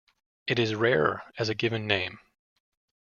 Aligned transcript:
It 0.47 0.57
is 0.57 0.73
rare 0.73 1.31
as 1.37 1.47
a 1.49 1.53
given 1.53 1.85
name. 1.85 2.17